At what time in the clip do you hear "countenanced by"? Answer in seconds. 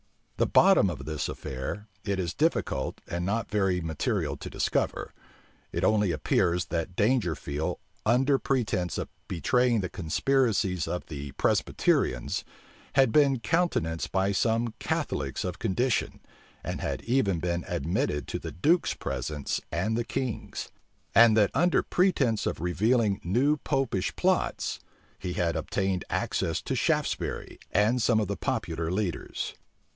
13.41-14.31